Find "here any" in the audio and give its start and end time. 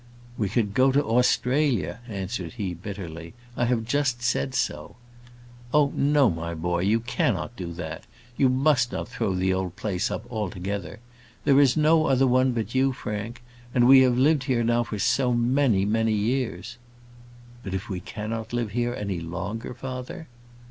18.71-19.19